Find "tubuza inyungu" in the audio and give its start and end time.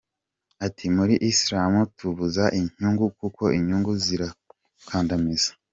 1.97-3.05